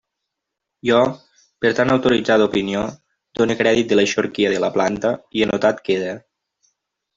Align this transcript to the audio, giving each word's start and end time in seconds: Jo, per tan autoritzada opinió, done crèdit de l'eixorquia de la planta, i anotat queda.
Jo, 0.89 1.01
per 1.65 1.71
tan 1.79 1.93
autoritzada 1.95 2.47
opinió, 2.51 2.81
done 3.41 3.59
crèdit 3.61 3.93
de 3.93 4.01
l'eixorquia 4.01 4.55
de 4.57 4.65
la 4.67 4.73
planta, 4.81 5.15
i 5.41 5.47
anotat 5.49 5.87
queda. 5.91 6.19